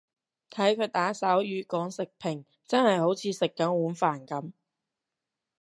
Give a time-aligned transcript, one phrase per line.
[0.49, 4.51] 睇佢打手語講食評真係好似食緊碗飯噉